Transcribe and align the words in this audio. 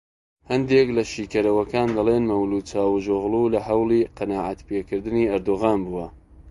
هەندێک 0.51 0.87
لە 0.97 1.03
شیکەرەوەکان 1.13 1.89
دەڵێن 1.97 2.23
مەولود 2.31 2.67
چاوشئۆغڵو 2.71 3.43
لە 3.53 3.59
هەوڵی 3.67 4.07
قەناعەتپێکردنی 4.17 5.29
ئەردۆغان 5.31 5.79
بووە 5.87 6.07